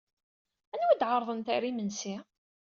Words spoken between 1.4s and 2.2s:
ɣer yimensi?